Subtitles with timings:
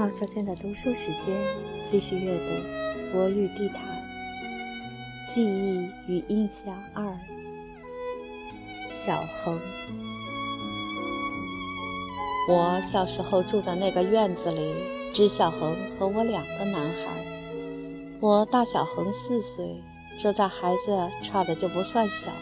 [0.00, 1.36] 毛小娟的读书时间，
[1.84, 3.82] 继续阅读《博玉地毯》，
[5.30, 7.04] 记忆与印象二。
[8.90, 9.60] 小恒，
[12.48, 14.72] 我小时候住的那个院子里，
[15.12, 17.22] 只小恒和我两个男孩。
[18.20, 19.82] 我大小恒四岁，
[20.18, 22.32] 这在孩子差的就不算小，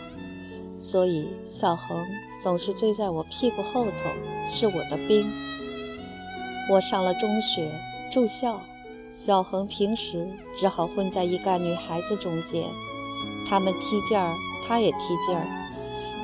[0.79, 2.07] 所以小恒
[2.41, 3.91] 总是追在我屁股后头，
[4.49, 5.29] 是我的兵。
[6.71, 7.71] 我上了中学，
[8.13, 8.61] 住校，
[9.15, 12.63] 小恒平时只好混在一干女孩子中间。
[13.49, 14.35] 他们踢毽儿，
[14.67, 15.43] 他也踢毽儿；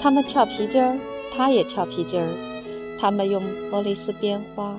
[0.03, 0.99] 他们跳皮筋儿，
[1.35, 2.29] 他也跳皮筋儿；
[3.01, 4.77] 他们用玻璃丝编花，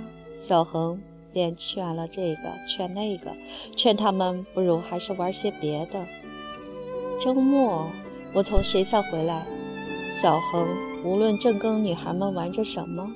[0.48, 1.02] 小恒
[1.34, 3.32] 便劝了这个，劝那个，
[3.76, 6.06] 劝他们不如还是玩些别的。
[7.20, 7.88] 周末
[8.34, 9.44] 我从学校回来，
[10.08, 10.68] 小恒
[11.04, 13.12] 无论正跟女孩们玩着什么，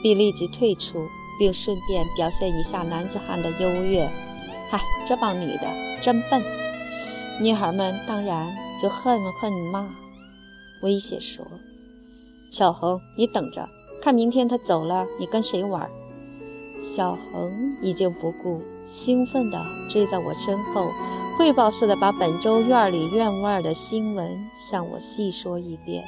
[0.00, 1.04] 必立即退出。
[1.38, 4.08] 并顺便表现一下男子汉的优越。
[4.70, 5.72] 嗨，这帮女的
[6.02, 6.42] 真笨！
[7.40, 8.46] 女孩们当然
[8.82, 9.88] 就恨恨骂，
[10.82, 11.46] 威胁说
[12.50, 13.68] ：“小恒，你等着，
[14.02, 15.88] 看明天他走了，你跟谁玩？”
[16.82, 20.90] 小恒已经不顾，兴奋地追在我身后，
[21.36, 26.04] 汇报似的把本周院里院外的新闻向我细说一遍。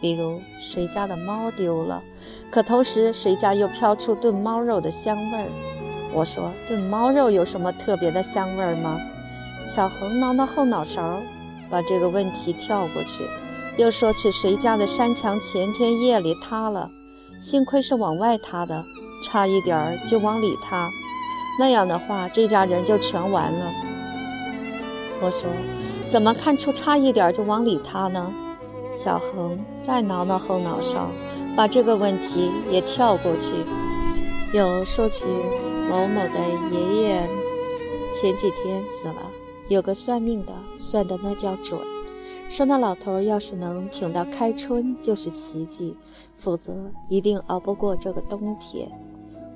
[0.00, 2.02] 比如谁家的猫丢了，
[2.50, 5.48] 可同时谁家又飘出炖猫肉的香味儿。
[6.12, 9.00] 我说炖猫肉有什么特别的香味儿吗？
[9.66, 11.20] 小红挠挠后脑勺，
[11.70, 13.24] 把这个问题跳过去，
[13.78, 16.90] 又说起谁家的山墙前天夜里塌了，
[17.40, 18.84] 幸亏是往外塌的，
[19.24, 20.90] 差一点儿就往里塌，
[21.58, 23.72] 那样的话这家人就全完了。
[25.22, 25.48] 我说
[26.10, 28.32] 怎么看出差一点就往里塌呢？
[28.94, 31.08] 小恒再挠挠后脑勺，
[31.56, 33.54] 把这个问题也跳过去，
[34.52, 35.26] 又说起
[35.90, 36.38] 某某的
[36.72, 37.28] 爷爷
[38.14, 39.16] 前几天死了，
[39.68, 41.78] 有个算命的算的那叫准，
[42.48, 45.96] 说那老头要是能挺到开春就是奇迹，
[46.36, 46.72] 否则
[47.08, 48.88] 一定熬不过这个冬天。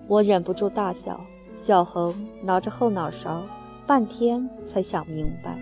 [0.08, 1.20] 我忍不住大笑，
[1.52, 3.42] 小恒挠着后脑勺，
[3.86, 5.56] 半天才想明白。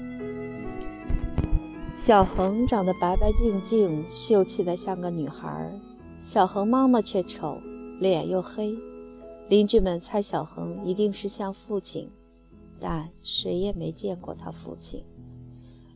[1.96, 5.72] 小恒长得白白净净，秀气的像个女孩儿。
[6.18, 7.58] 小恒妈妈却丑，
[7.98, 8.76] 脸又黑。
[9.48, 12.10] 邻居们猜小恒一定是像父亲，
[12.78, 15.02] 但谁也没见过他父亲。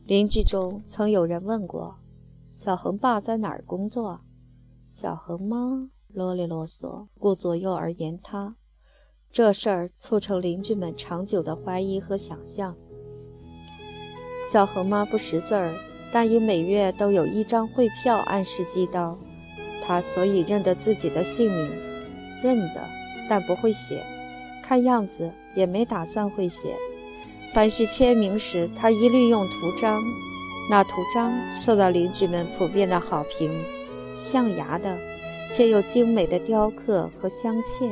[0.07, 1.95] 邻居中曾有人问过
[2.49, 4.21] ：“小恒爸在哪儿工作？”
[4.89, 8.55] 小恒妈啰里啰嗦，顾左右而言他。
[9.31, 12.75] 这事儿促成邻居们长久的怀疑和想象。
[14.51, 15.71] 小恒妈不识字儿。
[16.11, 19.17] 但因每月都有一张汇票按时寄到，
[19.85, 21.71] 他所以认得自己的姓名，
[22.43, 22.81] 认得，
[23.29, 24.03] 但不会写，
[24.61, 26.75] 看样子也没打算会写。
[27.53, 30.01] 凡是签名时，他一律用图章，
[30.69, 33.51] 那图章受到邻居们普遍的好评，
[34.15, 34.97] 象牙的，
[35.51, 37.89] 且有精美的雕刻和镶嵌。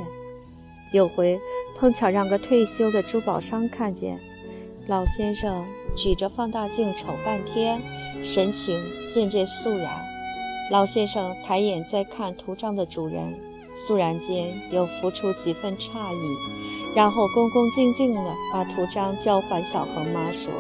[0.92, 1.40] 有回
[1.78, 4.20] 碰巧让个退休的珠宝商看见，
[4.88, 7.82] 老先生举着放大镜瞅半天。
[8.22, 8.78] 神情
[9.10, 9.88] 渐渐肃然，
[10.72, 13.40] 老先生抬眼再看图章的主人，
[13.74, 20.52] 肃然间又浮出几分诧异，然后恭恭敬敬地把图章交还小恒妈，说：“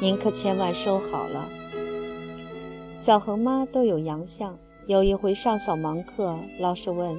[0.00, 1.48] 您可千万收好了。”
[2.96, 4.56] 小恒妈都有洋相，
[4.86, 7.18] 有一回上扫盲课，老师问：“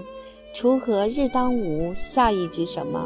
[0.55, 3.05] 锄禾日当午，下一句什么？”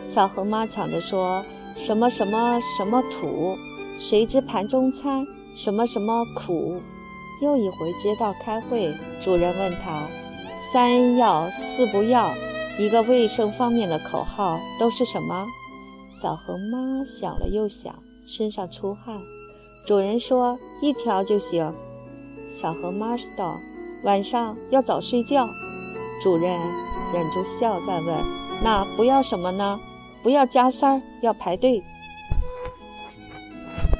[0.00, 3.56] 小恒妈抢着说：“什么什么什么土？
[3.98, 6.80] 谁知盘中餐？”什么什么苦？
[7.42, 10.02] 又一回街道开会，主人问他
[10.72, 12.32] ：“三要四不要，
[12.78, 15.46] 一个卫生方面的口号都是什么？”
[16.08, 17.94] 小恒妈想了又想，
[18.24, 19.18] 身上出汗。
[19.84, 21.74] 主人说：“一条就行。”
[22.48, 23.58] 小恒妈道
[24.04, 25.48] ：“晚上要早睡觉。”
[26.22, 26.58] 主任
[27.12, 28.16] 忍住笑，再问
[28.62, 29.78] ：“那不要什么呢？
[30.22, 31.82] 不要加塞儿，要排队。”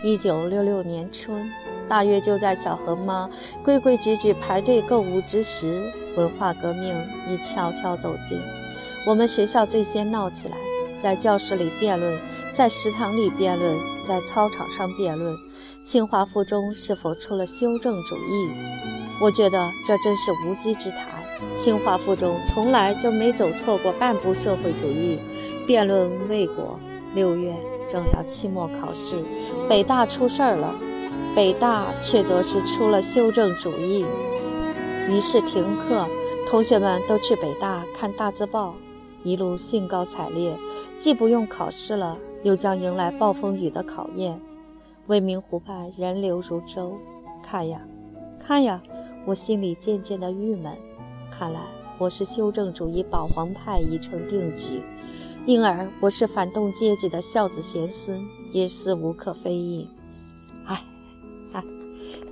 [0.04, 1.48] 一九六六年春，
[1.88, 3.30] 大约就在小河妈
[3.62, 6.92] 规规矩矩排队购物之时，文化革命
[7.28, 8.40] 已悄悄走近。
[9.06, 10.56] 我们学校最先闹起来，
[10.96, 12.18] 在教室里辩论，
[12.52, 15.36] 在食堂里辩论，在操场上辩论，
[15.84, 18.50] 清华附中是否出了修正主义？
[19.20, 21.06] 我觉得这真是无稽之谈。
[21.56, 25.20] 清华附中从来就没走错过半步社会主义。
[25.64, 26.76] 辩论未果，
[27.14, 27.54] 六月。
[27.92, 29.22] 正要期末考试，
[29.68, 30.74] 北大出事儿了，
[31.36, 34.06] 北大却则是出了修正主义，
[35.10, 36.06] 于是停课，
[36.48, 38.74] 同学们都去北大看大字报。
[39.24, 40.56] 一路兴高采烈，
[40.96, 44.40] 既不用考试了，又将迎来暴风雨的考验。
[45.06, 46.96] 未名湖畔人流如舟，
[47.42, 47.82] 看呀，
[48.42, 48.80] 看呀，
[49.26, 50.72] 我心里渐渐的郁闷。
[51.30, 51.60] 看来
[51.98, 54.82] 我是修正主义保皇派已成定局，
[55.44, 59.88] 因而我是反动阶级的孝子贤孙，也是无可非议。
[60.66, 60.84] 唉，
[61.52, 61.64] 唉，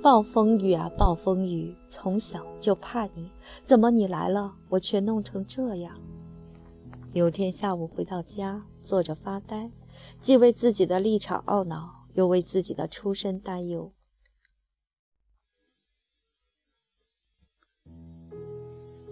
[0.01, 1.75] 暴风雨啊，暴风雨！
[1.89, 3.29] 从小就怕你，
[3.65, 5.93] 怎么你来了，我却弄成这样？
[7.11, 9.69] 有天下午回到家，坐着发呆，
[10.21, 13.91] 既为自己的立场懊恼，又为自己的出身担忧。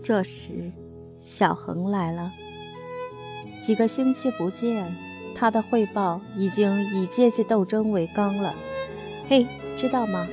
[0.01, 0.71] 这时，
[1.17, 2.31] 小恒来了。
[3.63, 4.95] 几个星期不见，
[5.35, 8.53] 他的汇报已经以阶级斗争为纲了。
[9.29, 9.45] 嘿，
[9.77, 10.27] 知道吗？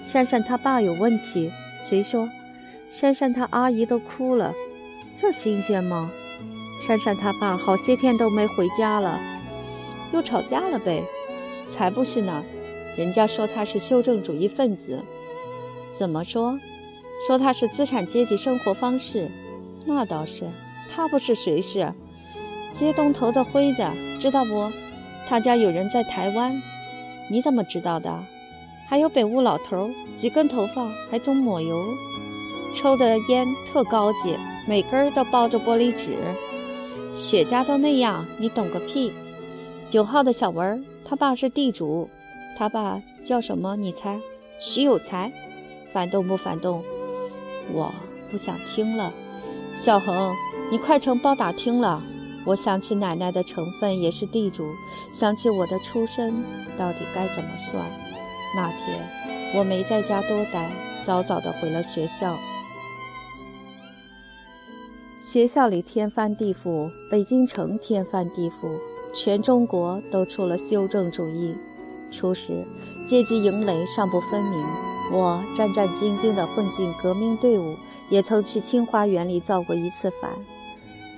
[0.00, 1.52] 珊珊他爸有问题。
[1.84, 2.28] 谁说？
[2.90, 4.54] 珊珊他阿姨都哭了。
[5.16, 6.10] 这新鲜吗？
[6.80, 9.18] 珊珊他爸好些天都没回家了，
[10.12, 11.02] 又吵架了呗？
[11.68, 12.42] 才不是呢！
[12.96, 15.02] 人家说他是修正主义分子。
[15.94, 16.58] 怎么说？
[17.26, 19.28] 说他是资产阶级生活方式。
[19.84, 20.44] 那倒是，
[20.94, 21.92] 他不是谁是？
[22.78, 23.82] 街东头的辉子，
[24.20, 24.70] 知道不？
[25.28, 26.62] 他家有人在台湾。
[27.28, 28.22] 你怎么知道的？
[28.88, 31.84] 还有北屋老头，几根头发还总抹油，
[32.76, 34.36] 抽的烟特高级，
[34.68, 36.16] 每根都包着玻璃纸。
[37.16, 39.12] 雪茄都那样，你懂个屁！
[39.90, 42.08] 九号的小文，他爸是地主，
[42.56, 43.74] 他爸叫什么？
[43.74, 44.20] 你猜？
[44.60, 45.32] 徐有才。
[45.92, 46.84] 反动不反动？
[47.72, 47.92] 我
[48.30, 49.12] 不想听了。
[49.74, 50.32] 小恒，
[50.70, 52.00] 你快成包打听了。
[52.48, 54.72] 我想起奶奶的成分也是地主，
[55.12, 56.34] 想起我的出身，
[56.78, 57.84] 到底该怎么算？
[58.56, 59.06] 那天
[59.54, 60.70] 我没在家多待，
[61.04, 62.38] 早早的回了学校。
[65.20, 68.78] 学校里天翻地覆，北京城天翻地覆，
[69.12, 71.54] 全中国都出了修正主义。
[72.10, 72.64] 初时
[73.06, 74.64] 阶级营垒尚不分明，
[75.12, 77.76] 我战战兢兢地混进革命队伍，
[78.08, 80.30] 也曾去清华园里造过一次反，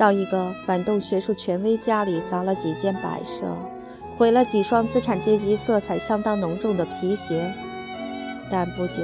[0.00, 3.44] 到一个反动学术权威家里砸了几件摆设，
[4.16, 7.52] 毁了几双资产阶级色彩相当浓重的皮鞋。
[8.50, 9.02] 但不久，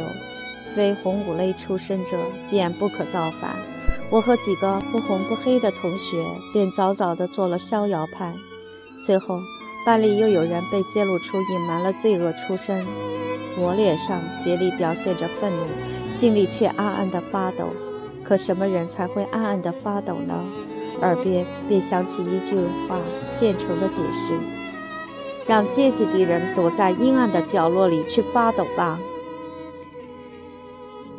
[0.74, 2.16] 非红五类出身者
[2.48, 3.54] 便不可造反。
[4.08, 8.32] 我和几个不红不黑的同学便早早地做了逍遥派。
[8.96, 9.38] 随后，
[9.84, 12.86] 班里又有人被揭露出隐瞒了罪恶出身，
[13.58, 17.68] 我脸上竭力表现着愤怒，心里却暗暗地发抖。
[18.24, 20.42] 可什么人才会暗暗地发抖呢？
[21.00, 22.56] 耳边便响起一句
[22.88, 24.34] 话现成的解释：
[25.46, 28.98] 让阶级敌人躲在阴暗的角落里去发抖吧。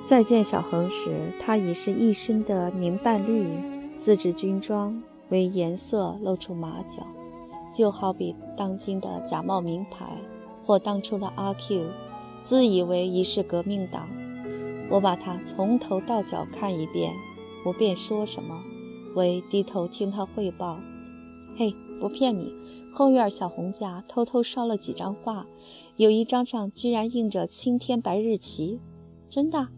[0.04, 3.46] 再见小恒时，他已是一身的明半绿，
[3.96, 7.06] 自制军装，为颜色露出马脚，
[7.74, 10.06] 就好比当今的假冒名牌，
[10.66, 11.88] 或当初的阿 Q，
[12.42, 14.08] 自以为已是革命党。
[14.90, 17.12] 我把他从头到脚看一遍，
[17.62, 18.62] 不便说什么，
[19.18, 20.80] 唯低头听他汇报。
[21.58, 22.54] 嘿，不骗你，
[22.94, 25.48] 后院小红家偷偷烧了几张画，
[25.96, 28.80] 有一张上居然印着青天白日旗，
[29.28, 29.70] 真的。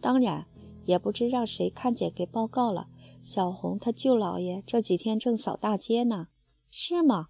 [0.00, 0.46] 当然，
[0.84, 2.86] 也不知让谁看见给报告了。
[3.24, 6.28] 小红她舅老爷这几天正扫大街呢，
[6.70, 7.26] 是吗？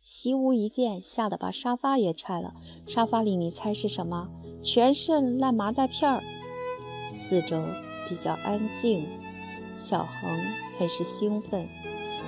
[0.00, 2.54] 习无一见，吓得把沙发也拆了。
[2.86, 4.30] 沙发里你猜是什么？
[4.62, 6.22] 全是烂麻袋片儿。
[7.08, 7.60] 四周
[8.08, 9.04] 比较安静，
[9.76, 10.40] 小恒
[10.80, 11.68] 很是兴奋。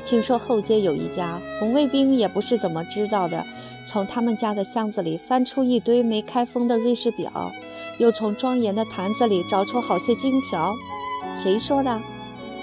[0.04, 3.47] 听说后街有一家红卫兵，也不是怎么知道的，
[3.87, 7.50] 从他们家的箱子里翻出一堆没开封的瑞士表。
[7.99, 10.75] 又从庄严的坛子里找出好些金条，
[11.35, 11.99] 谁说的？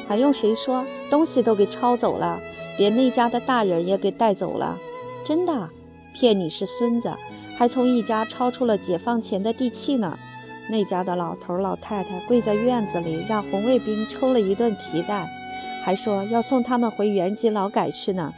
[0.07, 0.85] 还用谁说？
[1.09, 2.39] 东西都给抄走了，
[2.77, 4.77] 连那家的大人也给带走了。
[5.23, 5.69] 真的？
[6.13, 7.13] 骗你是孙子！
[7.57, 10.19] 还从一家抄出了解放前的地契呢。
[10.69, 15.27] 那家的老头老太太跪在院子里，让红卫兵抽了一顿皮带，
[15.83, 18.33] 还说要送他们回原籍劳改去呢。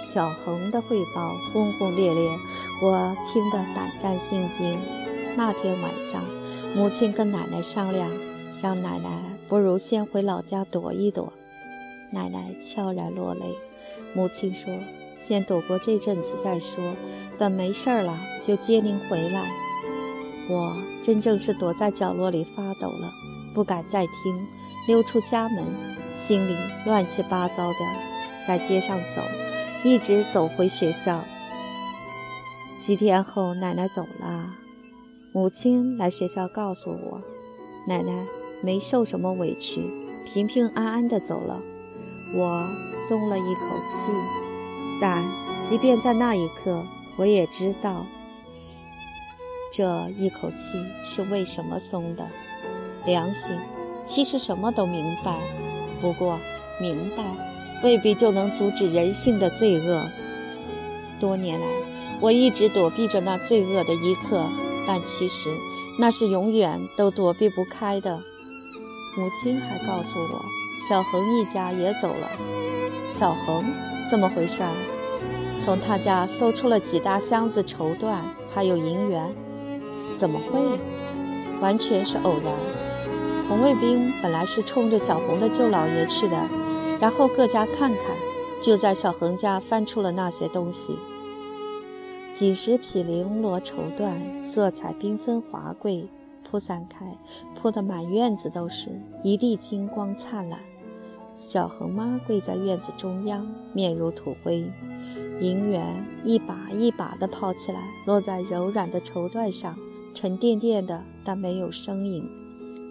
[0.00, 2.30] 小恒的汇报轰轰烈烈，
[2.82, 4.78] 我听得胆战心惊。
[5.36, 6.22] 那天晚上，
[6.76, 8.10] 母亲跟奶奶商量，
[8.60, 9.08] 让奶奶
[9.48, 11.32] 不如先回老家躲一躲。
[12.10, 13.56] 奶奶悄然落泪。
[14.14, 14.70] 母亲说
[15.14, 16.94] ：“先躲过这阵子再说，
[17.38, 19.50] 等没事了就接您回来。”
[20.50, 23.10] 我真正是躲在角落里发抖了，
[23.54, 24.46] 不敢再听，
[24.86, 25.64] 溜出家门，
[26.12, 27.78] 心里乱七八糟的，
[28.46, 29.22] 在街上走，
[29.84, 31.22] 一直走回学校。
[32.80, 34.56] 几天后，奶奶走了。
[35.32, 37.22] 母亲来学校告诉我，
[37.86, 38.26] 奶奶
[38.60, 39.88] 没受什么委屈，
[40.26, 41.60] 平平安安的走了。
[42.34, 42.68] 我
[43.08, 44.10] 松了一口气，
[45.00, 45.24] 但
[45.62, 46.82] 即便在那一刻，
[47.16, 48.04] 我也知道
[49.70, 52.26] 这一口气是为什么松的。
[53.04, 53.56] 良心
[54.04, 55.38] 其实什么都明白，
[56.00, 56.38] 不过
[56.80, 57.22] 明白
[57.82, 60.02] 未必就能阻止人性的罪恶。
[61.20, 61.66] 多年来，
[62.20, 64.44] 我一直躲避着那罪恶的一刻，
[64.86, 65.50] 但其实
[65.98, 68.18] 那是永远都躲避不开的。
[69.16, 70.42] 母亲还告诉我，
[70.88, 72.28] 小恒一家也走了。
[73.08, 73.64] 小恒
[74.10, 74.62] 怎么回事？
[75.58, 78.16] 从他家搜出了几大箱子绸缎，
[78.52, 79.32] 还有银元，
[80.16, 80.60] 怎么会？
[81.60, 82.52] 完全是偶然。
[83.48, 86.48] 红卫兵本来是冲着小红的舅姥爷去的，
[87.00, 88.16] 然后各家看看，
[88.62, 90.96] 就在小恒家翻出了那些东西。
[92.34, 96.06] 几十匹绫罗绸缎，色彩缤纷华贵，
[96.48, 97.18] 铺散开，
[97.54, 98.88] 铺得满院子都是，
[99.22, 100.60] 一地金光灿烂。
[101.36, 104.64] 小恒妈跪在院子中央，面如土灰，
[105.40, 109.76] 银元一把一把地抛起来，落在柔软的绸缎上，
[110.14, 112.41] 沉甸甸的，但没有声音。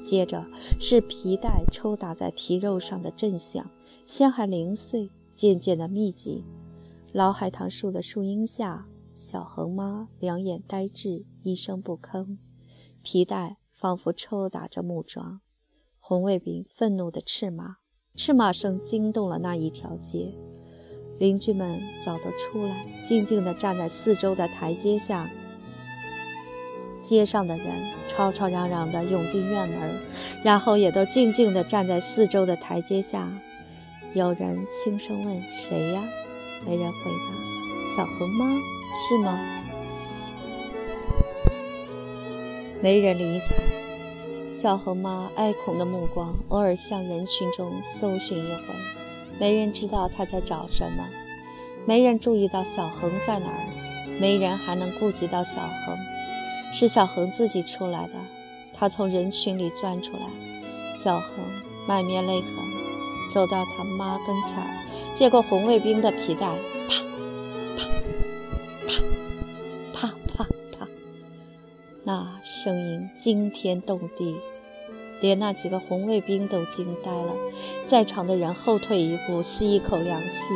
[0.03, 0.45] 接着
[0.79, 3.69] 是皮带抽打在皮肉上的震响，
[4.05, 6.43] 先还零碎，渐渐的密集。
[7.13, 12.37] 老海棠树的树荫下，小恒妈两眼呆滞，一声不吭。
[13.01, 15.41] 皮带仿佛抽打着木桩。
[15.99, 17.77] 红卫兵愤怒的斥骂，
[18.15, 20.33] 斥骂声惊动了那一条街。
[21.19, 25.29] 邻居们早都出来，静静地站在四周的台阶下。
[27.03, 27.67] 街上的人
[28.07, 30.01] 吵吵嚷嚷地涌进院门，
[30.43, 33.27] 然后也都静静地站在四周的台阶下。
[34.13, 36.03] 有人轻声问：“谁呀？”
[36.67, 37.33] 没人回答。
[37.95, 38.45] “小恒吗？
[38.93, 39.39] 是吗？”
[42.81, 43.55] 没人理睬。
[44.49, 48.63] 小恒妈哀恐的目光偶尔向人群中搜寻一回，
[49.39, 51.07] 没人知道她在找什么，
[51.85, 55.97] 没人注意到小恒在哪儿，没人还能顾及到小恒。
[56.71, 58.13] 是小恒自己出来的，
[58.73, 60.29] 他从人群里钻出来。
[61.03, 61.33] 小恒
[61.87, 62.51] 满面泪痕，
[63.31, 64.63] 走到他妈跟前，
[65.15, 66.47] 接过红卫兵的皮带，
[66.87, 67.03] 啪
[68.87, 68.93] 啪
[69.93, 70.45] 啪啪啪
[70.79, 70.87] 啪，
[72.03, 74.35] 那声音惊天动地，
[75.21, 77.33] 连那几个红卫兵都惊呆了。
[77.85, 80.53] 在场的人后退一步，吸一口凉气。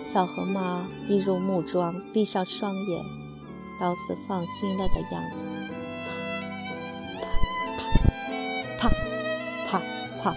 [0.00, 3.21] 小恒妈一如木桩，闭上双眼。
[3.80, 5.48] 貌似放心了的样子，
[8.78, 8.90] 啪啪
[9.68, 9.82] 啪啪
[10.22, 10.36] 啪，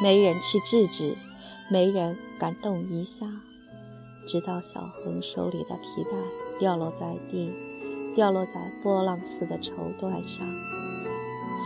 [0.00, 1.16] 没人去制止，
[1.68, 3.26] 没人敢动一下，
[4.28, 6.10] 直到小恒手里的皮带
[6.60, 7.52] 掉落在地，
[8.14, 8.52] 掉落在
[8.82, 10.46] 波浪似的绸缎上。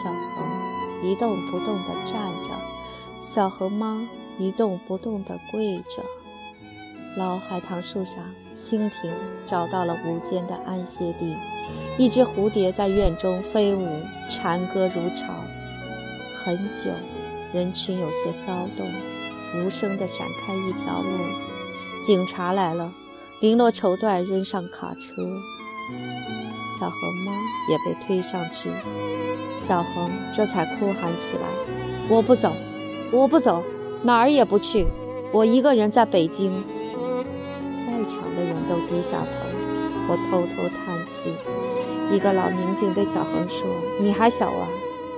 [0.03, 2.51] 小恒一动不动地站着，
[3.21, 6.03] 小恒妈一动不动地跪着。
[7.17, 8.25] 老海棠树上。
[8.57, 9.13] 蜻蜓
[9.45, 11.37] 找到了无间的安歇地，
[11.99, 13.87] 一只蝴蝶在院中飞舞，
[14.31, 15.35] 蝉歌如潮。
[16.35, 16.91] 很久，
[17.53, 18.87] 人群有些骚动，
[19.55, 21.09] 无声地闪开一条路。
[22.05, 22.93] 警察来了，
[23.41, 25.23] 绫罗绸缎扔上卡车，
[26.79, 27.33] 小恒妈
[27.69, 28.71] 也被推上去。
[29.55, 31.43] 小恒这才哭喊起来
[32.09, 32.53] ：“我不走，
[33.11, 33.63] 我不走，
[34.03, 34.87] 哪儿也不去，
[35.33, 36.65] 我一个人在北京。”
[38.37, 39.29] 的人都低下头，
[40.09, 41.33] 我偷偷叹气。
[42.15, 43.67] 一个老民警对小恒说
[44.01, 44.69] ：“你还小啊，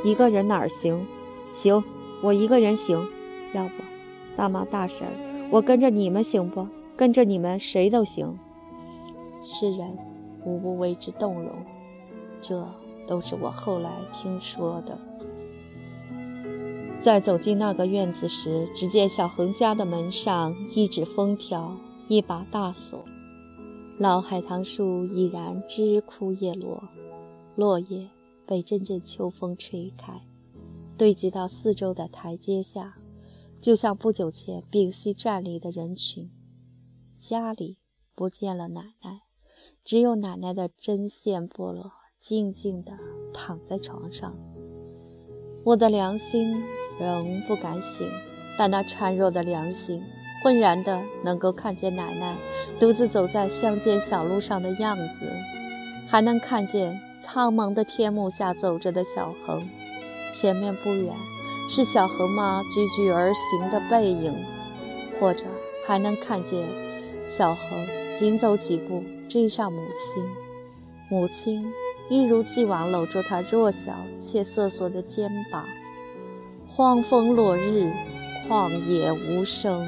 [0.04, 1.06] 一个人哪儿行？
[1.50, 1.84] 行，
[2.22, 3.06] 我一个人行。
[3.52, 3.82] 要不，
[4.36, 5.06] 大妈大婶，
[5.50, 6.66] 我跟着你们行不？
[6.96, 8.38] 跟着你们谁都行。”
[9.44, 9.98] 世人
[10.44, 11.50] 无不为之动容。
[12.40, 12.66] 这
[13.06, 14.98] 都是我后来听说的。
[17.00, 21.76] 在走进那个院子时，只见小恒家的门上一纸封条。
[22.08, 23.04] 一把大锁，
[23.98, 26.82] 老海棠树已然枝枯叶落，
[27.54, 28.08] 落叶
[28.46, 30.22] 被阵阵秋风吹开，
[30.96, 32.96] 堆积到四周的台阶下，
[33.60, 36.30] 就像不久前屏息站立的人群。
[37.18, 37.76] 家里
[38.14, 39.24] 不见了奶奶，
[39.84, 42.92] 只有奶奶的针线剥落，静静地
[43.34, 44.34] 躺在床上。
[45.62, 46.64] 我的良心
[46.98, 48.08] 仍不敢醒，
[48.56, 50.02] 但那孱弱的良心。
[50.42, 52.36] 浑然的能够看见奶奶
[52.78, 55.26] 独自走在乡间小路上的样子，
[56.08, 59.68] 还能看见苍茫的天幕下走着的小恒，
[60.32, 61.12] 前面不远
[61.68, 64.34] 是小恒妈踽踽而行的背影，
[65.18, 65.44] 或者
[65.86, 66.64] 还能看见
[67.24, 69.82] 小恒紧走几步追上母
[70.14, 70.24] 亲，
[71.10, 71.72] 母亲
[72.08, 75.64] 一如既往搂住他弱小且瑟缩的肩膀。
[76.66, 77.90] 荒风落日。
[78.48, 79.86] 旷野无声。